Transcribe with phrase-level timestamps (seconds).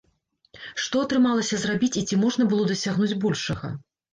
[0.85, 3.75] Што атрымалася зрабіць і ці можна было дасягнуць большага?